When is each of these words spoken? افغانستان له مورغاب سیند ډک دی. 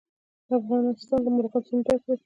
افغانستان 0.59 1.19
له 1.25 1.29
مورغاب 1.35 1.63
سیند 1.69 1.83
ډک 1.87 2.01
دی. 2.05 2.13